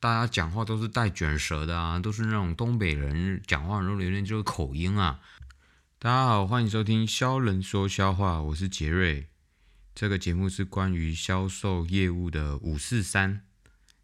[0.00, 5.20] 大家讲话都是带卷舌的啊，都是那种东北人讲话，然后有点这个口音啊。
[5.98, 9.26] 大家好，欢迎收听销人说销话，我是杰瑞。
[9.96, 13.44] 这个节目是关于销售业务的五四三，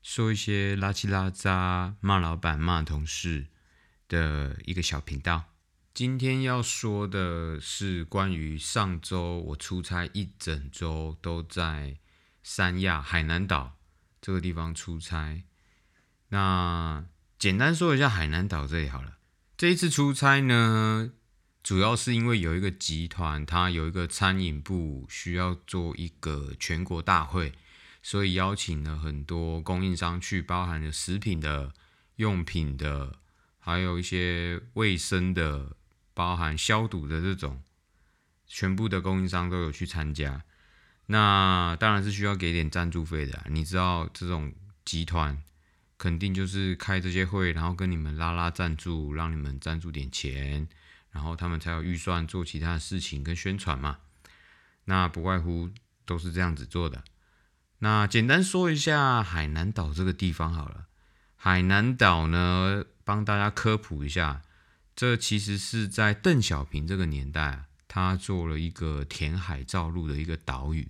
[0.03, 3.47] 说一些拉七拉渣、骂老板、骂同事
[4.09, 5.45] 的一个小频道。
[5.95, 11.99] 今天要说的是关于上周我出差一整周都在
[12.43, 13.77] 三亚海南岛
[14.21, 15.45] 这个地方出差。
[16.35, 17.05] 那
[17.39, 19.19] 简单说一下海南岛这里好了。
[19.57, 21.13] 这一次出差呢，
[21.63, 27.53] 主要是因为有一个集团，它有一个餐饮部需要做一个全国大会，
[28.03, 31.73] 所以邀请了很多供应商去，包含了食品的、
[32.17, 33.21] 用品的，
[33.61, 35.77] 还有一些卫生的。
[36.17, 37.61] 包含消毒的这种，
[38.47, 40.45] 全部的供应商都有去参加，
[41.07, 43.45] 那当然是需要给点赞助费的。
[43.51, 44.55] 你知道这种
[44.85, 45.43] 集团
[46.05, 50.69] 肯定就是开这些会，然后跟你们拉拉赞助，让你们赞助点钱，
[51.11, 54.01] 然后他们才有预算做其他的事情跟宣传嘛。
[54.85, 55.71] 那不外乎
[56.05, 57.05] 都是这样子做的。
[57.79, 60.89] 那简单说一下海南岛这个地方好了。
[61.37, 64.43] 海南岛呢，帮大家科普一下。
[64.95, 70.87] 这其实是在邓小平这个年代，他做了一个填海造陆的一个岛屿。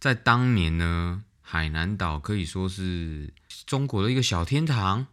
[0.00, 3.32] 在当年呢，海南岛可以说是
[3.66, 5.06] 中国的一个小天堂。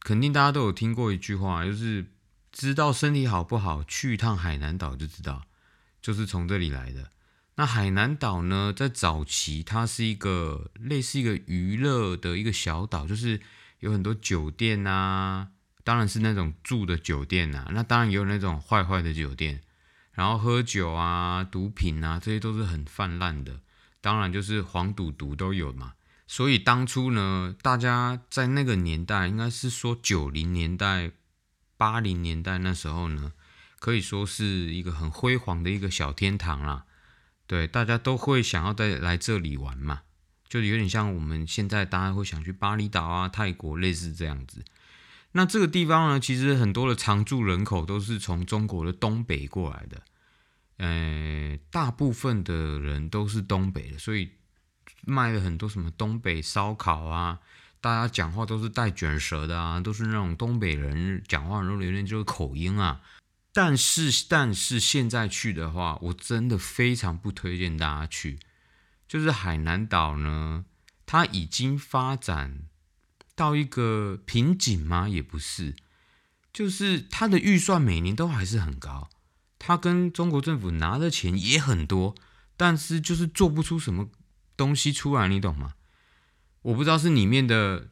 [0.00, 2.04] 肯定大家都有听过一句话，就是
[2.52, 5.46] 知道身体好不好，去一趟海南岛就知道，
[6.02, 7.10] 就是从这里来的。
[7.54, 13.40] 那海南岛呢，在早期它是一个类似一个娱乐的一个小岛，就是
[13.80, 15.48] 有很多酒店啊。
[15.84, 19.62] 当然是那种住的酒店呐，那当然也有那种坏坏的酒店，
[20.12, 23.60] 然后喝酒啊、毒品啊，这些都是很泛滥的。
[24.00, 25.94] 当然就是黄赌毒都有嘛。
[26.26, 31.12] 所以当初呢，大家在那个年代，应该是说九零年代、
[31.76, 33.32] 八零年代那时候呢，
[33.78, 36.84] 可以说是一个很辉煌的一个小天堂啦。
[37.46, 40.02] 对，大家都会想要再来这里玩嘛，
[40.46, 44.62] 就有点像我们现在大家会想去巴厘岛啊、泰国类似这样子。
[45.32, 50.02] 那这个地方呢，其实很多的常住人口都是从中国的东北过来的，
[50.78, 54.30] 呃，大部分的人都是东北的，所以
[55.02, 57.38] 卖了很多什么东北烧烤啊，
[57.80, 63.00] 大家讲话都是带卷舌的啊，都是那种东北人讲话然后有点这个口音啊。
[63.52, 68.38] 但是，但是现在去的话，我真的非常不推荐大家去，
[69.06, 70.64] 就是海南岛呢，
[71.04, 72.62] 它已经发展。
[73.34, 75.08] 到一个瓶颈吗？
[75.08, 75.76] 也不是，
[76.52, 79.08] 就是它的预算每年都还是很高，
[79.58, 82.14] 他跟中国政府拿的钱也很多，
[82.56, 84.08] 但是就是做不出什么
[84.56, 85.74] 东西出来，你懂吗？
[86.62, 87.88] 我不知道是里面的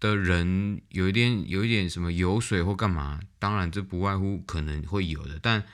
[0.00, 5.64] 的人有一点有一点什么油水或干嘛，当然这不外乎可能会有的，但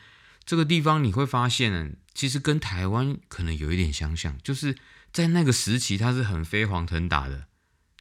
[0.45, 4.77] 这个地方你会发现，其实跟台湾可能有一点相像，就是
[5.13, 7.47] 在那个时期它是很飞黄腾达的。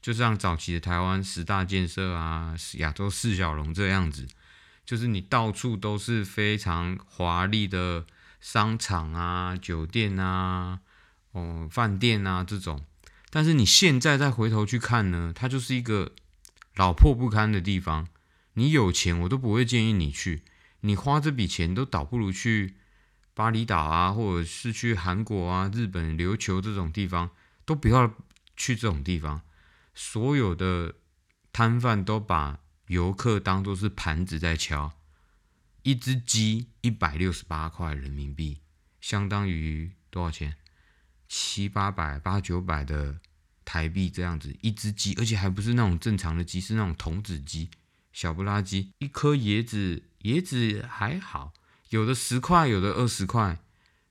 [0.02, 4.28] 就像早期的台湾十大建设啊，亚洲四小龙这样子，
[4.90, 8.08] 就是你到处都是非常华丽的
[8.42, 10.80] 商场啊、酒店啊、
[11.32, 12.84] 哦饭店啊这种。
[13.30, 16.14] 但是你现在再回头去看呢，它就是一个
[16.74, 18.08] 老破不堪的地方。
[18.54, 20.42] 你有钱，我都不会建议你去。
[20.80, 22.74] 你花这笔钱都倒不如去
[23.36, 27.30] 巴厘岛啊，或者是去韩国啊、日本琉球这种地方，
[27.64, 28.12] 都不要
[28.58, 29.44] 去这种地方。
[29.94, 30.96] 所有的
[31.54, 32.58] 摊贩都把
[32.90, 34.94] 游客当作是盘子在敲，
[35.84, 38.62] 一只鸡一百六十八块人民币，
[39.00, 40.56] 相当于多少钱？
[41.28, 43.20] 七八百、八九百的
[43.64, 47.70] 台币这样子，一只鸡，而且还不是那种正常的鸡，是那种童子鸡，
[48.12, 48.92] 小不拉几。
[48.98, 51.54] 一颗椰子，椰子还好，
[51.90, 53.60] 有的十块，有的二十块，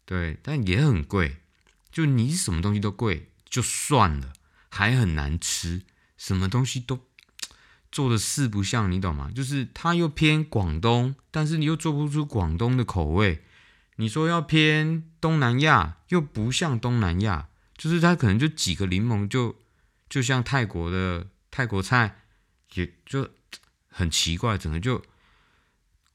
[0.04, 1.38] 对，但也很贵。
[1.90, 4.34] 就你什么东西都贵，就算了。
[4.70, 5.82] 还很难吃，
[6.16, 7.07] 什么东西都
[7.90, 9.30] 做的四不像，你懂吗？
[9.34, 13.42] 就是它又偏广东，但是你又做不出广东的口味。
[13.96, 19.56] 你说要偏东南亚，又不像东南亚，就是它可能就几个柠檬，就
[20.08, 22.22] 就像泰国的泰国菜，
[22.74, 23.28] 也就
[23.88, 25.02] 很奇怪，整个就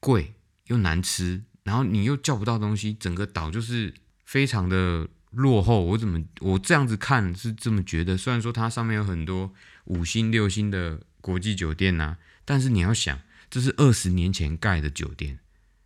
[0.00, 0.34] 贵
[0.66, 3.94] 又难吃，然后你又叫不到东西，整个岛就是
[4.24, 5.08] 非常的。
[5.36, 8.16] 落后，我怎么我这样子看是这么觉得？
[8.16, 9.52] 虽然说它上面有很多
[9.86, 15.38] 五星六星的国际酒店呐，但是你要想，这是二十年前盖的酒店。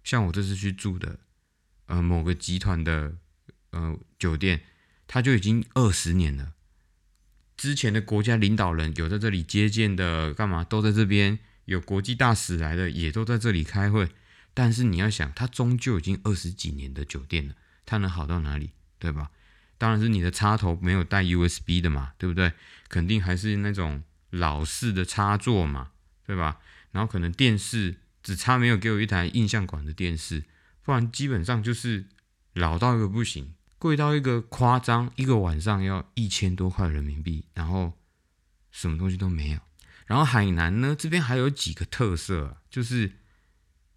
[0.03, 1.21] 像我这次去住的，
[1.87, 3.15] 呃，某个集团的
[3.71, 4.63] 呃酒店，
[5.07, 6.55] 它就已经二十年了。
[7.57, 14.09] 之前的国家领导人有在这里接见的，干嘛都在这边，有国际大使来的也都在这里开会。
[14.53, 17.55] 但是你要想，它终究已经二十几年的酒店了，
[17.87, 19.31] 它能好到哪里，对吧？
[19.79, 22.53] 当然是你的插头没有带 USB 的嘛，对不对？
[22.89, 25.93] 肯定还是那种老式的插座嘛，
[26.27, 26.61] 对吧？
[26.93, 30.45] 然后可能电视只差没有给我一台印象馆的电视，
[30.83, 32.07] 不然基本上就是
[32.55, 33.55] 老到一个不行。
[33.79, 37.93] 贵到一个夸张，一个晚上要一千多块人民币，然后
[38.73, 39.61] 什么东西都没有。
[40.07, 43.13] 然后海南呢，这边还有几个特色，就是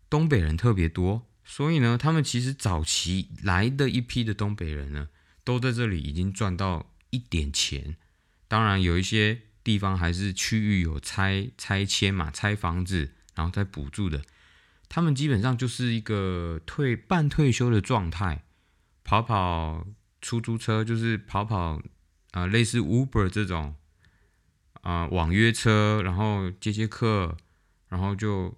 [0.07, 5.09] 东北人特别多，所以呢，他们其实早期来的一批的东北人呢，
[5.43, 7.95] 都在这里已经赚到一点钱。
[8.47, 14.21] 当然，有一些地方还是区域有拆拆迁嘛，拆房子然后再补助的，
[14.89, 18.43] 他们基本上就是一个退半退休的状态。
[19.03, 19.87] 跑跑
[20.21, 21.81] 出租车就是跑跑
[22.31, 23.75] 啊，类似 Uber 这种
[24.81, 27.35] 啊网约车，然后接接客，
[27.89, 28.57] 然后就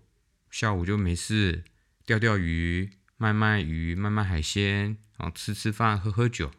[0.51, 1.63] 下午就没事
[2.05, 6.51] 钓钓鱼、卖卖鱼、卖卖海鲜，然后吃吃饭、喝喝酒。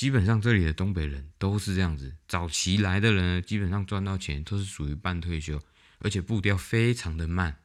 [0.00, 5.60] 基本上这里的东北人都是这样子，早期来的人基本上赚到钱都是属于半退休，
[5.98, 7.58] 而且步调非常的慢。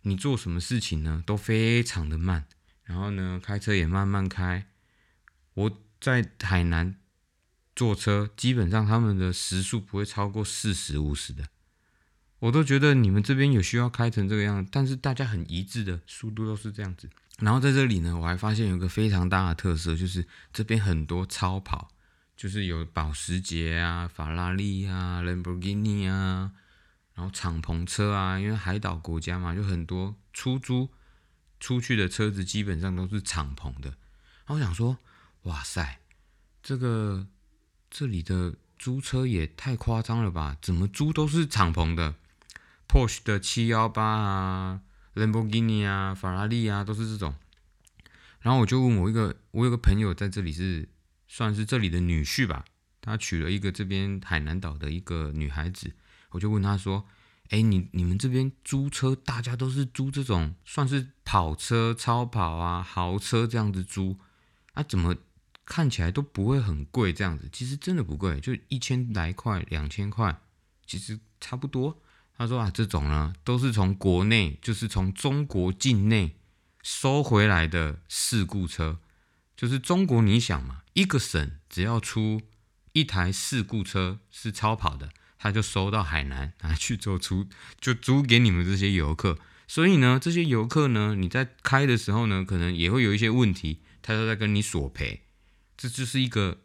[0.00, 2.46] 你做什么事情呢都非常的慢，
[2.84, 4.68] 然后呢开车也慢慢开。
[5.52, 6.96] 我在海南
[7.74, 11.46] 坐车，基本上他们的时速不会超过四十五十的，
[12.38, 17.10] 我都觉得你们这边有需要开成这个样子，但是大家很一致的速度都是这样子。
[17.38, 21.88] 然后在这里呢，我还发现有一个非常大的特色，就是这边很多超跑，
[22.36, 26.52] 就是有保时捷啊、法拉利啊、兰博基尼啊，
[27.14, 30.90] 然后敞篷车啊，因为海岛国家嘛，就很多出租
[31.60, 33.90] 出去的车子基本上都是敞篷的。
[33.90, 34.98] 然后我想说。
[35.42, 36.00] 哇塞，
[36.60, 37.28] 这个
[37.88, 40.56] 这里的租车也太夸张了吧？
[40.60, 42.16] 怎么租都是敞篷的
[42.88, 44.80] ，Porsche 的七幺八啊
[45.16, 47.34] 幺八啊，Lamborghini 啊，法拉利啊，都是这种。
[48.40, 50.88] 然后我就问我一个，我有个朋友在这里是
[51.26, 52.64] 算是这里的女婿吧，
[53.00, 55.92] 他娶了一个这边海南岛的一个女孩子，
[56.30, 57.06] 我就问他说
[57.50, 64.18] ：“哎，你你们这边租车，大家都是租这种算是跑车、超跑啊、豪车这样子租
[64.74, 64.82] 啊？
[64.82, 65.16] 怎么？”
[65.66, 70.40] 看起来都不会很贵，这样子其实真的不贵，就一千来块、两千块，
[70.86, 72.00] 其实差不多。
[72.36, 76.36] 他说啊，这种呢都是从国内，就是从中国境内
[76.82, 78.98] 收回来的事故车，
[79.56, 82.42] 就是中国你想嘛，一个省只要出
[82.92, 87.46] 一台事故车是超跑的，他就收到海南拿去做出，
[87.80, 89.38] 就租给你们这些游客。
[89.68, 95.22] 所以呢，这些游客呢，你在开的时候呢，可能也会有一些问题，他都在跟你索赔。
[95.76, 96.60] 这就是一个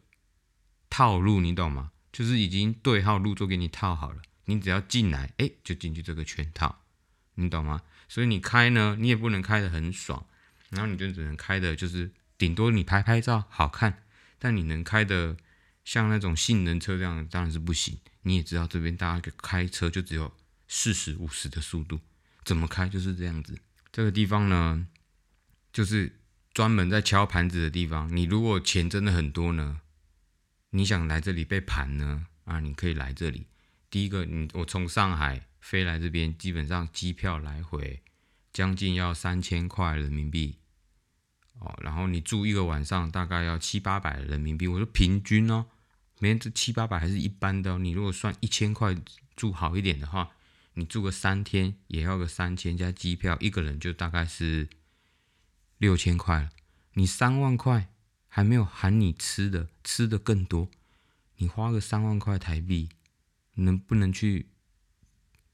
[0.89, 1.91] 套路，你懂吗？
[2.13, 6.83] 就是已经对号入座给你套好了，你只要进来，哎，就进去这个圈套，
[7.35, 7.81] 你懂吗？
[8.07, 10.25] 所以你开呢，你也不能开的很爽，
[10.69, 14.03] 然后你就只能开的，就是顶多你拍拍照好看，
[14.39, 15.38] 但你能开的
[15.83, 17.97] 像那种性能车这样，当然是不行。
[18.23, 20.33] 你也知道这边大家开车就只有
[20.67, 21.99] 四十五十的速度，
[22.43, 23.57] 怎么开就是这样子。
[23.91, 24.88] 这个地方呢，
[25.73, 26.17] 就是。
[26.53, 29.79] 专门在敲盘子的地方，你如果钱真的很多呢，
[30.71, 32.27] 你想来这里被盘呢？
[32.43, 33.47] 啊，你可以来这里。
[33.91, 38.01] 第一个，你我从上海飞来这边，基本上机票来回
[38.51, 40.55] 将近要三千块人民币
[41.60, 41.77] 哦。
[41.83, 44.67] 然后你住一个晚上大概要七八百人民币。
[44.67, 45.67] 我说平均哦，
[46.17, 47.77] 没这七八百还是一般的。
[47.77, 48.95] 你如果算一千块
[49.36, 50.31] 住好一点的话，
[50.74, 54.67] 你住个三天也要个三千加机票，一个人就大概是。
[55.77, 56.50] 六千块了，
[56.93, 57.89] 你三万块
[58.27, 60.69] 还没有含你吃的，吃的更多。
[61.38, 62.89] 你花个三万块台币，
[63.55, 64.50] 能不能去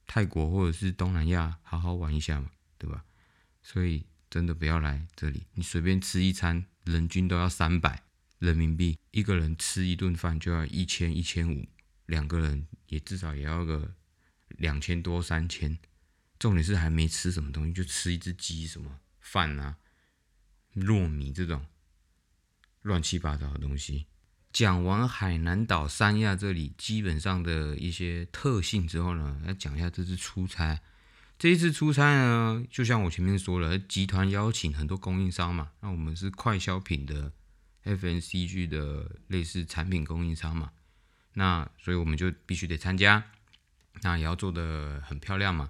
[0.05, 2.51] 泰国或者是东南亚好好玩一下嘛？
[2.77, 3.03] 对吧？
[3.61, 8.03] 所以真的不要来这里，你随便吃一餐，人均都要三百
[8.39, 11.67] 人民币，一个人吃一顿饭就要一千一千五，
[12.05, 13.95] 两个人也至少也要个
[14.49, 15.77] 两千多三千。
[16.39, 19.77] 重点是还没吃什么东西，就吃一只鸡什么饭啊？
[20.75, 21.65] 糯米这种
[22.83, 24.05] 乱七八糟的东西，
[24.51, 30.79] 讲完海南岛三亚这里基本上的一些特性之后呢，要讲一下这次出差。
[31.37, 37.31] 这一次出差呢，就像我前面说了，集团邀请很多供应商嘛，那我们是快消品的
[37.83, 40.71] FNCG 的类似产品供应商嘛，
[41.33, 43.23] 那所以我们就必须得参加，
[44.01, 45.69] 那也要做的很漂亮嘛。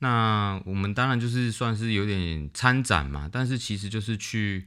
[0.00, 4.66] 那我们当然就是算是有点参展嘛，但是其实就是去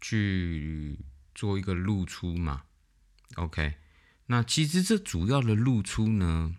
[0.00, 0.98] 去
[1.32, 2.64] 做一个露出嘛。
[3.36, 3.74] OK，
[4.26, 6.54] 那其实这主要的露出呢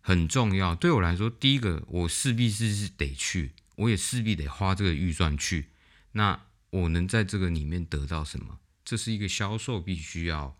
[0.00, 0.74] 很重要。
[0.74, 5.70] 对我来说，第一个我势必是是得去，我也势必得花这个预算去。
[6.12, 8.58] 那我能在这个里面得到什么？
[8.84, 10.56] 这是一个销售必须要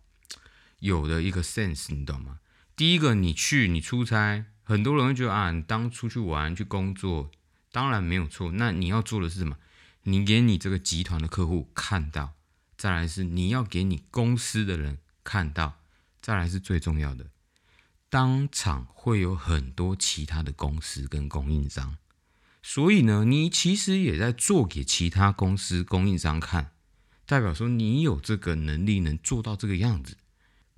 [0.81, 2.41] 有的一个 sense，你懂吗？
[2.75, 7.31] 第一个，你去你出差，很多人会觉得啊，你当出去玩去工作，
[7.73, 8.53] 当然没有错。
[8.53, 9.57] 那你要做的是什么？
[10.03, 12.35] 你给你这个集团的客户看到，
[12.77, 15.81] 再来是你要给你公司的人看到，
[16.23, 17.27] 再来是最重要的，
[18.09, 21.97] 当场会有很多其他的公司跟供应商，
[22.63, 26.71] 所以呢，你其实也在做给其他公司供应商看，
[27.27, 30.17] 代表说你有这个能力能做到这个样子。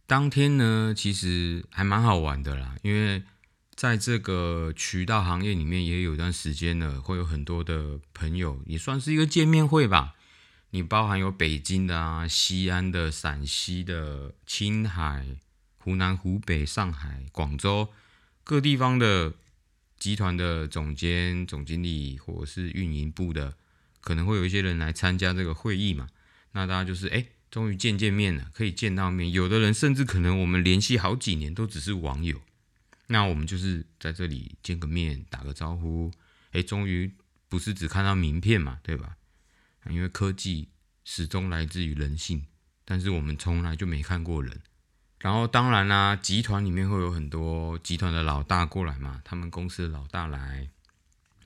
[0.06, 3.22] 当天呢，其实还蛮好玩的啦，因为
[3.74, 10.14] 在这个渠道行业里面也有一段时间了，会有很多的朋友，也算是一个见面会吧。
[10.70, 15.36] 你包含有北京的啊、西安的、陕西的、青海、
[15.78, 17.88] 湖南、湖北、上海、广州
[18.44, 19.34] 各地方的
[19.98, 23.54] 集团的总监、总经理，或是运营部的，
[24.00, 26.08] 可能会有一些人来参加这个会议嘛。
[26.52, 27.26] 那大家就是哎。
[27.50, 29.32] 终于见见面了，可以见到面。
[29.32, 32.42] 有的人甚至可能我们联系好几年都只是网友，
[33.06, 36.12] 那我们就是在这里见个面，打个招呼。
[36.50, 37.10] 哎，终于
[37.48, 39.16] 不是只看到名片嘛，对吧？
[39.88, 40.68] 因为科技
[41.04, 42.46] 始终来自于人性，
[42.84, 44.60] 但是我们从来就没看过人。
[45.18, 50.68] 然后当然啦，集团里面会有很多集团的老大过来嘛，他们公司的老大来，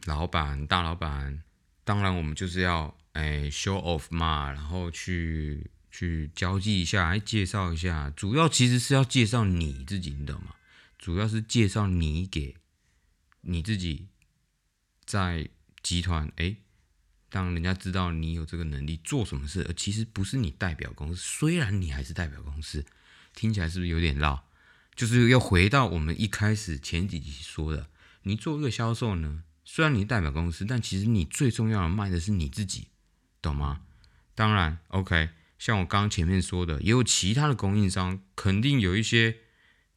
[0.05, 1.43] 老板、大老板。
[1.85, 5.71] 当然我们就是要哎 show off 嘛，然后去。
[5.95, 10.55] 去交际一下，来介绍一下，主要其实是要介绍你自己，你懂吗？
[10.99, 12.57] 主要是介绍你给
[13.43, 14.09] 你自己
[15.05, 15.51] 在
[15.83, 16.57] 集团，哎，
[17.33, 22.85] 让人家知道你有这个能力做什么事，而其实不是你代表公司，虽然你还是代表公司，
[23.35, 24.45] 听起来是不是有点绕？
[24.95, 27.89] 就是要回到我们一开始前几集说的，
[28.23, 32.89] 你做一个销售呢，虽然你代表公司，但其实你最重要的卖的是你自己，
[33.41, 33.81] 懂吗？
[34.35, 35.31] 当然，OK。
[35.59, 39.37] 像我刚刚前面说的，也有其他的供应商，肯定有一些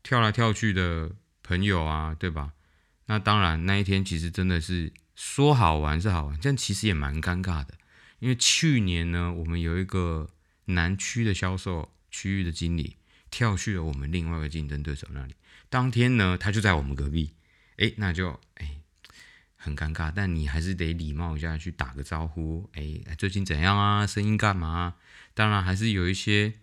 [0.03, 2.53] 跳来跳去的朋友啊，对吧？
[3.07, 7.75] 那当然，那一天其实真的是说好玩是好玩，但其实也蛮尴尬的。
[8.19, 10.29] 因为去年呢，我们有一个
[10.65, 12.97] 南区的销售区域的经理
[13.29, 15.35] 跳去了我们另外一个竞争对手那里，
[15.69, 17.33] 当天呢，他就在我们隔壁，
[17.77, 18.77] 哎，那就哎
[19.55, 24.07] 很尴尬，但你还是得礼貌一下去打个招呼，哎，最近怎样啊？
[24.07, 24.95] 生意干嘛？
[25.33, 26.53] 当然还是有一些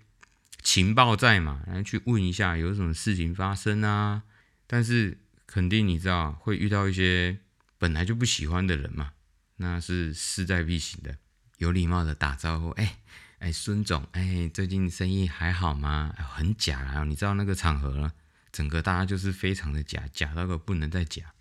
[0.63, 4.23] 情报在嘛，然后去问一下有什么事情发生啊。
[4.67, 7.39] 但是肯定你知道会遇到一些
[7.83, 9.11] 本来就不喜欢的人嘛，
[9.57, 11.19] 那是势在必行的。
[11.59, 12.99] 有礼貌的打招呼，哎
[13.41, 16.15] 哎，孙总，哎，最近生意还好吗？
[16.17, 18.13] 很假啊，你知道那个场合，
[18.53, 21.35] 整个大家就是非常的假，假到个不能再假。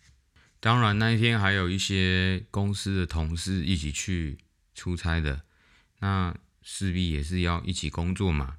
[0.60, 4.40] 当然那一天还有一些公司的同事一起去
[4.74, 5.44] 出差的，
[6.00, 6.36] 那。
[6.64, 8.58] 势必也是要一起工作嘛。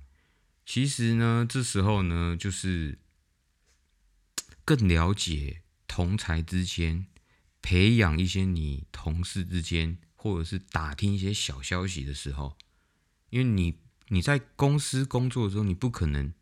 [0.66, 2.98] 其实呢，这时候呢，就是
[4.64, 7.06] 更了解同才之间，
[7.62, 12.56] 培养一些你同事之间，或者是打听一些小消息的时候，
[13.30, 13.78] 因为你
[14.08, 16.32] 你在公司工作的时候，你不可能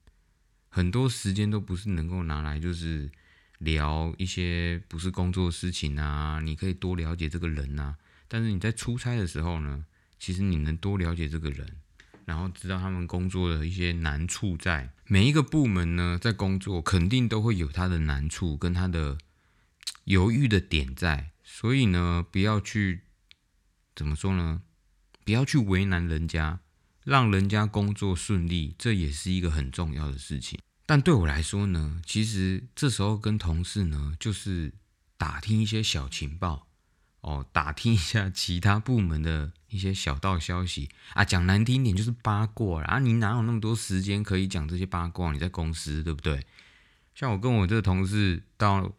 [0.68, 3.10] 很多时间都不是能够拿来就是
[3.58, 6.40] 聊一些不是工作的事情啊。
[6.40, 7.96] 你可以多了解这个人啊，
[8.26, 9.84] 但是你在出差的时候呢？
[10.18, 11.66] 其实你能多了解这个人，
[12.26, 19.16] 然后知道他们工作的一些难处，在每一个部门呢，在工作肯定都会有他的难处跟他的
[20.10, 23.02] 犹豫的点在，所以呢，不要去
[23.94, 24.62] 怎么说呢？
[25.24, 26.58] 不要去为难人家，
[27.04, 30.58] 让人家工作顺利，这也是一个很重要的事情。
[30.84, 34.72] 但对我来说呢，其实这时候跟同事呢，就是
[35.16, 36.66] 打听一些小情报。
[37.20, 42.98] 哦，打听一下其他部门的一些小道消息啊，讲难听点就是八卦啊。
[42.98, 45.30] 你哪有那么多时间可以讲这些八卦？
[45.30, 46.44] 你在公司对不对？
[47.14, 48.90] 像我跟我这个同事到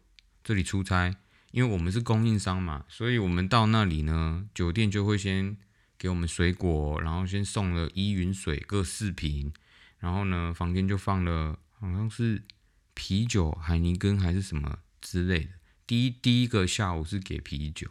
[0.44, 1.14] 这里出差，
[1.50, 5.56] 因为我们是供应商嘛，所以我们到那里呢，酒店就会先
[5.98, 9.52] 给我们水果，然后先送了依云水各四瓶，
[9.98, 12.42] 然后呢，房间就放了好像是
[12.94, 15.50] 啤酒、海尼根还是什么之类的。
[15.86, 17.88] 第一第一个下午是给啤酒。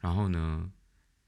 [0.00, 0.70] 然后呢，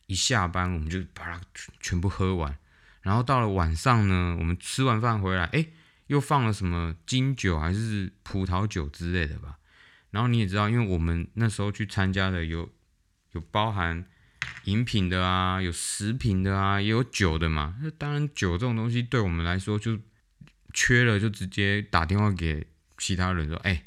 [0.07, 1.40] 一下班我们就把它
[1.81, 2.57] 全部喝完。
[3.02, 5.67] 然后到了晚上呢，我们吃完饭回来，哎，
[6.07, 9.59] 又放了什么金酒还是葡萄酒之类的吧。
[10.11, 12.71] 然后你也知道，因为我们那时候去参加的有
[13.33, 14.05] 有包含
[14.64, 17.76] 饮品的啊，有食品的啊，也有酒的嘛。
[17.83, 19.99] 那当然酒这种东西对我们来说就
[20.73, 22.67] 缺了就直接打电话给
[22.99, 23.83] 其他人说：“哎，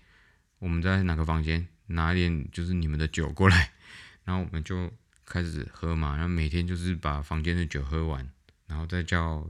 [0.60, 3.72] 我们在哪个房间拿一点就是你们的酒过来。”
[4.26, 4.92] 然后我们就
[5.26, 8.30] 开始喝嘛，然后每天就是把房间的酒喝完，
[8.68, 9.46] 然后再叫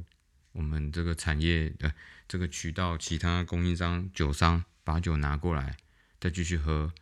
[0.51, 1.93] 我们这个产业的
[2.27, 5.77] 这个渠道其他供应商酒商把酒拿过来，
[6.23, 6.93] 再继续喝。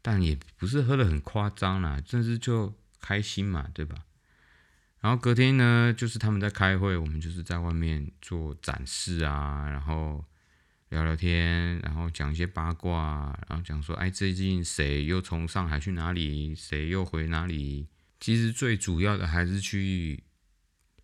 [0.00, 3.96] 但也不是喝的很夸张啦，就是就开心嘛，对吧？
[5.00, 10.24] 然后隔天呢，就是他们在开会，我们就是在外面做展示啊，然后
[10.88, 17.88] 聊聊天，然后讲一些八卦，然后讲说，哎，最近谁又从上海去哪里，谁又回哪里？
[18.18, 20.24] 其实最主要的还是去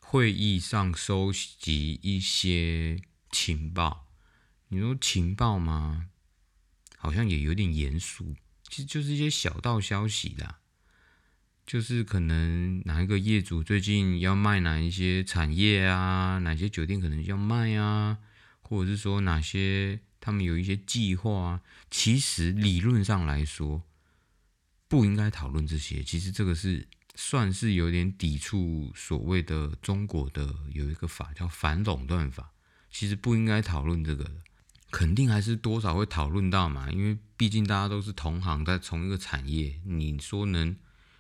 [0.01, 4.07] 会议上收集一些情报。
[4.69, 6.09] 你说情报吗？
[7.09, 8.37] 好像也有点严肃。
[8.69, 10.59] 其实就是一些小道消息啦，
[11.67, 18.19] 就是可能哪一个业主最近要卖哪一些产业啊，哪些酒店可能要卖啊，
[18.61, 21.63] 或者是说哪些他们有一些计划啊。
[21.91, 23.83] 其实理论上来说，
[24.87, 26.03] 不应该讨论这些。
[26.03, 32.53] 其实这个是算是有点抵触所谓的中国的有一个法叫反垄断法，
[32.91, 34.37] 其实不应该讨论这个的。
[34.91, 40.77] 肯定还是多少会讨论到嘛，因为毕竟大家都是同行，在同一个产业，你说能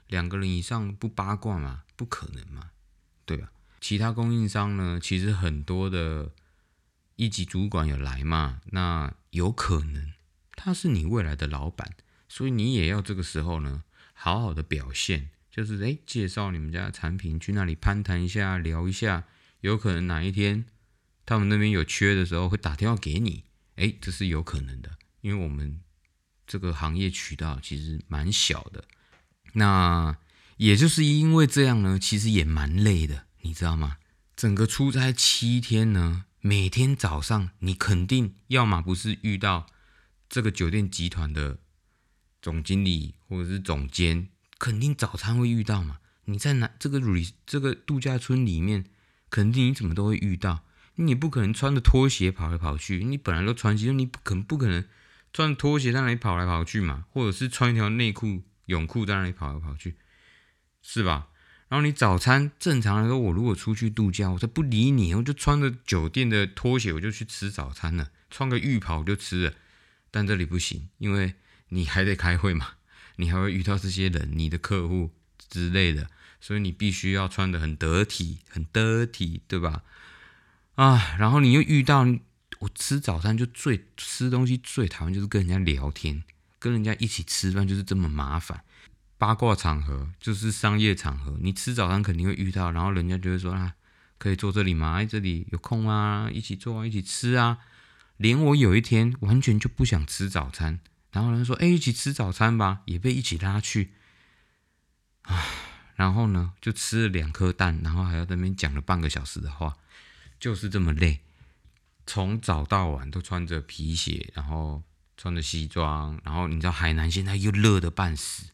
[0.06, 1.82] 两个人以上不八卦嘛？
[1.94, 2.70] 不可能嘛，
[3.26, 3.52] 对吧？
[3.80, 6.32] 其他供应商呢，其实很多的
[7.16, 10.12] 一级主管有来嘛，那有可能
[10.52, 11.94] 他是你未来的老板，
[12.28, 13.84] 所以你也要这个时候呢，
[14.14, 19.24] 好好的表现，就是诶，介绍你们家的产品，去那里攀谈一下，聊一下，
[19.60, 20.64] 有可能哪一天
[21.26, 23.44] 他们那边有缺的时候，会打电话给你。
[23.78, 25.80] 哎，这是有可能的，因为我们
[26.46, 28.84] 这个行业渠道其实蛮小的，
[29.52, 30.18] 那
[30.56, 33.98] 也就是因为这样呢，其实也蛮累的，你知道吗？
[34.34, 39.66] 整个出差七天呢，每天早上你肯定要么不是遇到
[40.28, 41.58] 这个酒店集团的
[42.42, 45.98] 总经理或者是总监，肯定早餐会遇到嘛。
[46.24, 48.84] 你在哪这个旅这个度假村里面，
[49.30, 50.64] 肯定你怎么都会遇到。
[51.00, 54.84] 你不可能穿着拖鞋跑来跑去，你本来都穿鞋，你不可能不可能
[55.32, 57.04] 穿拖鞋在那里跑来跑去嘛？
[57.10, 59.96] 或者是穿一条内裤、泳裤在那里跑来跑去，
[60.82, 61.28] 是吧？
[61.68, 69.54] 然后你早餐正常来说，我如果出去度假，我才不理你，我就穿着酒店的拖鞋，我就去吃早餐了，穿个浴袍就吃了。
[70.10, 71.34] 但这里不行，因为
[71.68, 72.70] 你还得开会嘛，
[73.16, 75.10] 你还会遇到这些人，你的客户
[75.48, 76.08] 之类的，
[76.40, 79.84] 所以你必须要穿的很得体，很得体，对吧？
[80.78, 82.06] 啊，然后你又遇到
[82.60, 86.22] 我吃早餐就最吃东西最讨厌就是跟人家聊天，
[86.60, 88.62] 跟人家一起吃饭就是这么麻烦。
[89.16, 93.74] 八卦场合就是商业场合，你吃早餐肯定会遇到，然后人家就会说啊，
[94.18, 94.92] 可以坐这里吗？
[94.92, 97.58] 哎，这里有空啊，一起坐啊，一起吃啊。
[98.16, 100.78] 连我有一天完全就不想吃早餐，
[101.10, 103.94] 然后人说哎，一起吃早餐吧，也被一起拉去。
[105.22, 105.44] 啊，
[105.96, 109.76] 然后呢就吃了两颗蛋，然后还要在那边讲了半个小时的话。
[110.40, 111.20] 就是这么累，
[112.06, 114.82] 从早到晚都穿着皮鞋，然后
[115.16, 118.44] 穿着西装，然后你知道海南现在又热的半死，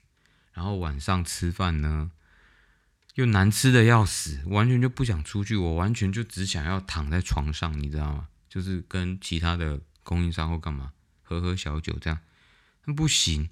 [0.53, 2.11] 然后晚上吃饭呢
[3.15, 8.29] 又难吃的要死，完全就不想出去，我完全就只想要躺在床上，你知道吗？
[8.49, 10.93] 就是跟其他的供应商或干嘛
[11.23, 12.19] 喝喝小酒这样，
[12.87, 13.51] 那不行，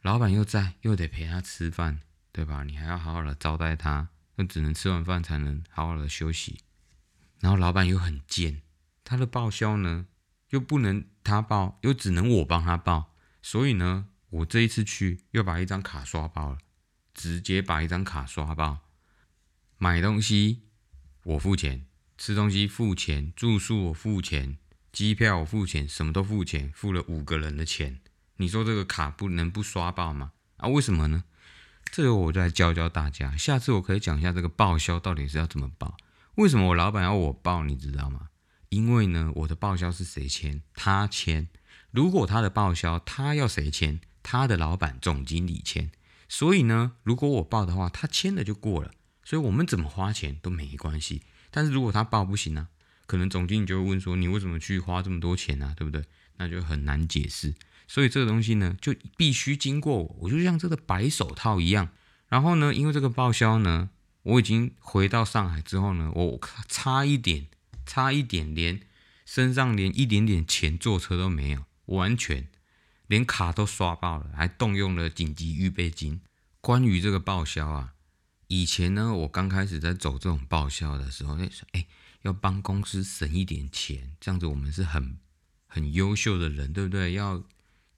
[0.00, 2.00] 老板又在，又得陪他吃饭，
[2.32, 2.64] 对吧？
[2.64, 6.58] 你还要好好的招待他，那只能吃完饭才能好好的休息。
[7.42, 8.62] 然后老板又很贱，
[9.02, 10.06] 他的报销呢
[10.50, 16.58] 又不能他报，又只能我帮他报，所以呢，我这一次去又把一张卡刷爆了，
[17.12, 18.78] 直接把一张卡刷爆，
[19.76, 20.62] 买东西
[21.24, 21.84] 我付钱，
[22.16, 24.56] 吃东西付钱，住宿我付钱，
[24.92, 27.98] 机票我付钱，什么都付钱，付了五个人的钱，
[28.36, 30.30] 你说这个卡不能不刷爆吗？
[30.58, 31.24] 啊，为什么呢？
[31.90, 35.96] 这个我再教教大家，下次我可以讲一下这个报销到底是要怎么报。
[36.36, 37.62] 为什么我老板要我报？
[37.62, 38.28] 你知道吗？
[38.70, 40.62] 因为呢，我的报销是谁签？
[40.74, 41.48] 他签。
[41.90, 44.00] 如果他的报销他要谁签？
[44.22, 45.90] 他的老板总经理签。
[46.30, 48.92] 所以呢，如果我报的话，他签了就过了。
[49.22, 51.22] 所以我们怎么花钱都没关系。
[51.50, 52.68] 但是如果他报不行呢？
[53.06, 55.74] 可能总经理就会问说：“你为什么去花这么多钱呢？
[55.76, 56.02] 对不对？”
[56.38, 57.54] 那就很难解释。
[57.86, 61.90] 所以这个东西呢，就必须经过我，我就像这个白手套一样。
[62.28, 63.90] 然后呢，因为这个报销呢。
[64.22, 67.46] 我已经回到上海之后呢，我差一点，
[67.84, 68.80] 差一点连
[69.24, 72.48] 身上连一点点钱坐车都没有，完全
[73.06, 76.20] 连卡都刷爆了，还动用了紧急预备金。
[76.60, 77.94] 关于这个报销啊，
[78.46, 81.86] 以前呢，我刚开始在走这种报销的时候，哎说，哎，
[82.22, 85.18] 要帮公司省一点钱，这样子我们是很
[85.66, 87.12] 很优秀的人，对不对？
[87.12, 87.42] 要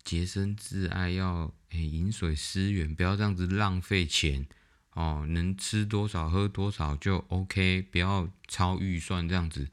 [0.03, 4.47] 洁身自爱，要诶饮水思源，不要这样子浪费钱
[4.95, 5.25] 哦。
[5.29, 9.69] 能吃多少喝多少就 OK，不要超预算这样子。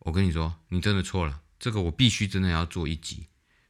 [0.00, 3.28] 我跟你说，你真的错了，这个我必须真的要做一集。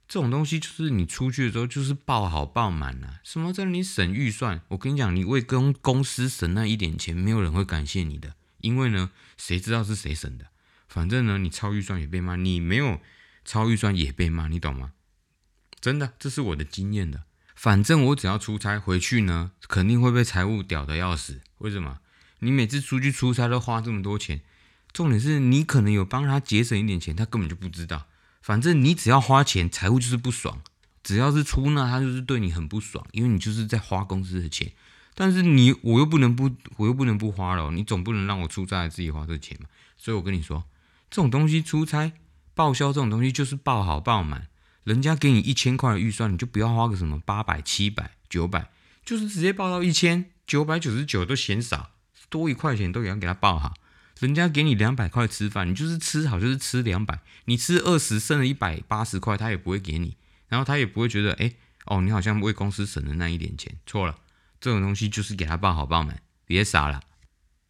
[0.08, 4.62] 这种东西就是你出去的时候就是爆好爆满啊，什么叫你省预算？
[4.68, 10.46] 我跟你讲，你为公公司省那一点钱，没有人会感谢你的，因为呢，谁知道是谁省的？
[10.86, 13.00] 反正呢，你超预算也被骂，你没有
[13.44, 14.92] 超预算也被骂，你懂吗？
[15.80, 17.24] 真的，这是我的经验的。
[17.56, 21.40] 反正我只要出差回去呢，肯定会被财务屌的要死。
[21.58, 21.98] 为什么？
[22.40, 24.42] 你每次出去出差都花这么多钱，
[24.92, 28.06] 重点是你可能有帮他节省一点钱，他根本就不知道。
[28.42, 30.60] 反正你只要花钱，财务就是不爽。
[31.02, 34.72] 只要是出纳，他就是对你很不爽，因为你就是在花公司的钱。
[35.14, 37.70] 但是你我又不能不，我又不能不花了。
[37.70, 39.68] 你总不能让我出差自己花这钱嘛？
[39.96, 40.64] 所以我跟你说，
[41.08, 42.12] 这种东西出差
[42.54, 44.48] 报销这种东西就是报好报满。
[44.86, 48.70] 人家给你一千块的预算，你就不要花个什么八百、七百、九百，
[49.04, 51.90] 就是直接报到一千九百九十九都嫌少，
[52.30, 53.74] 多一块钱都要给他报好。
[54.20, 61.52] 人家给你两百块吃饭，你就是吃好就是吃两百，你吃二十剩了一百八十块，他也不会给你，然后他也不会觉得，哎，
[61.86, 64.16] 哦，你好像为公司省了那一点钱，错了，
[64.60, 67.02] 这种东西就是给他报好报满，别傻了。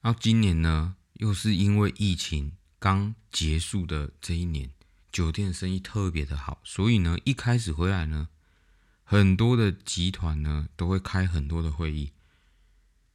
[0.02, 4.70] 然后今年呢，又是因为疫情刚结束的这一年，
[5.16, 8.29] 酒店生意特别的好，所以呢，一开始回来呢，
[9.02, 12.12] 很多的集团呢都会开很多的会议。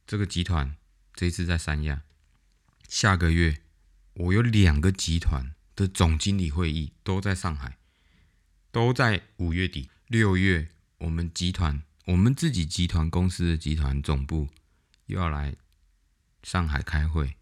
[0.04, 0.74] 这个集团
[1.14, 2.02] 这次在三亚。
[2.88, 3.62] 下个月，
[4.14, 7.78] 我有两个集团的总经理会议都在上海，
[8.72, 10.70] 都在五月底、六月。
[10.98, 14.48] 我们集团，我们自己集团公司的集团总部
[15.06, 15.54] 又要来
[16.42, 17.36] 上海开会。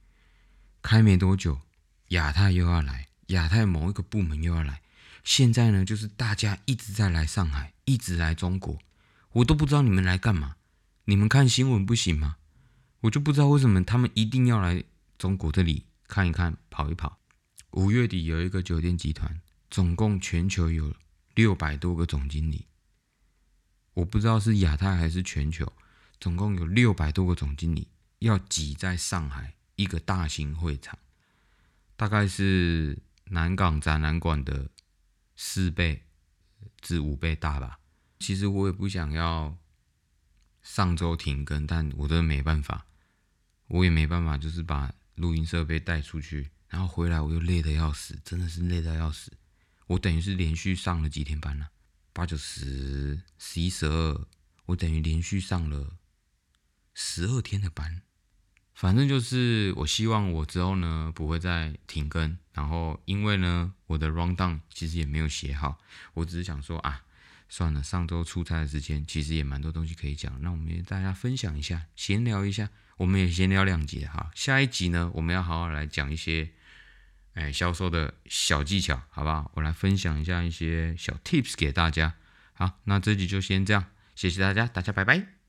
[0.82, 1.62] 开没多久，
[2.08, 4.82] 亚太又要来，亚太某一个部门又要来。
[5.24, 8.78] 现在呢，就是大家一直在来上海，一直来中国，
[9.32, 10.56] 我都不知道你们来干嘛。
[11.04, 12.36] 你们看新闻不行吗？
[13.00, 14.84] 我就不知道为什么他们一定要来。
[15.18, 17.18] 中国这里看一看，跑一跑。
[17.72, 19.38] 五月底有一个酒店集团，
[19.70, 20.94] 总共全球有
[21.34, 22.64] 六百多个总经理。
[23.92, 25.70] 我不知道是亚太还是全球，
[26.18, 27.88] 总共有六百多个总经理
[28.20, 30.98] 要挤在上海一个大型会场，
[31.96, 32.98] 大概是
[33.30, 34.70] 南港展览馆的
[35.34, 36.04] 四倍
[36.80, 37.80] 至五倍大吧。
[38.20, 39.56] 其实我也不想要
[40.62, 42.86] 上周停更，但我真的没办法，
[43.66, 44.94] 我也没办法，就是把。
[45.16, 49.30] 录音设备带出去，然后回来我又累得要死，真的是累得要死。
[49.86, 51.68] 我等于是连续上了几天班了，
[52.14, 54.26] 八九十、十一、十二，
[54.64, 55.98] 我等于连续上了
[56.94, 58.00] 十二天的班。
[58.80, 65.76] 反正就是我希望我之后呢不会再停更，然后因为呢我的 rundown 其实也没有写好，
[66.14, 67.02] 我只是想说啊，
[67.46, 72.70] 算了，上周出差的时间其实也蛮多东西可以讲，那我们也大家分享一下，闲聊一下。
[72.96, 76.48] 我们也闲聊两集哈，下一集呢，我们要好好来讲一些，
[77.34, 79.50] 哎，销售的小技巧，好不好？
[79.56, 82.14] 我来分享一下一些小 tips 给大家。
[82.54, 85.39] 好，那这集就先这样，谢谢大家，大家拜拜。